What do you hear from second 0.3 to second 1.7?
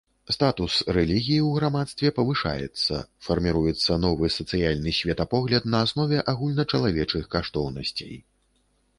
Статус рэлігіі ў